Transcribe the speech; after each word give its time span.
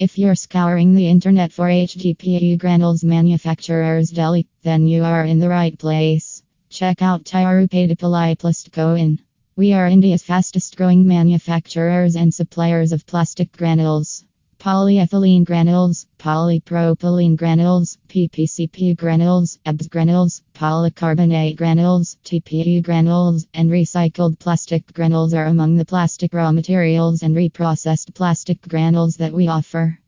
If 0.00 0.16
you're 0.16 0.36
scouring 0.36 0.94
the 0.94 1.08
internet 1.08 1.50
for 1.50 1.66
HDPE 1.66 2.56
granules 2.58 3.02
manufacturers 3.02 4.10
Delhi, 4.10 4.46
then 4.62 4.86
you 4.86 5.02
are 5.02 5.24
in 5.24 5.40
the 5.40 5.48
right 5.48 5.76
place. 5.76 6.40
Check 6.70 7.02
out 7.02 7.24
Tirupaidipalai 7.24 8.38
We 9.56 9.72
are 9.72 9.88
India's 9.88 10.22
fastest 10.22 10.76
growing 10.76 11.04
manufacturers 11.04 12.14
and 12.14 12.32
suppliers 12.32 12.92
of 12.92 13.06
plastic 13.06 13.50
granules. 13.50 14.24
Polyethylene 14.58 15.44
granules, 15.44 16.08
polypropylene 16.18 17.36
granules, 17.36 17.96
PPCP 18.08 18.96
granules, 18.96 19.56
ABS 19.64 19.86
granules, 19.86 20.42
polycarbonate 20.52 21.56
granules, 21.56 22.16
TPE 22.24 22.82
granules, 22.82 23.46
and 23.54 23.70
recycled 23.70 24.40
plastic 24.40 24.92
granules 24.92 25.32
are 25.32 25.46
among 25.46 25.76
the 25.76 25.84
plastic 25.84 26.34
raw 26.34 26.50
materials 26.50 27.22
and 27.22 27.36
reprocessed 27.36 28.12
plastic 28.16 28.60
granules 28.62 29.16
that 29.18 29.32
we 29.32 29.46
offer. 29.46 30.00